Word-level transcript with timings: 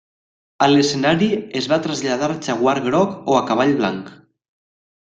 A 0.65 0.69
l'escenari 0.71 1.27
es 1.61 1.69
va 1.75 1.79
traslladar 1.85 2.31
jaguar 2.49 2.77
groc 2.89 3.33
o 3.35 3.39
a 3.41 3.47
cavall 3.53 3.79
blanc. 3.85 4.15